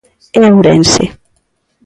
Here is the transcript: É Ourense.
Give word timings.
É 0.41 0.43
Ourense. 0.55 1.03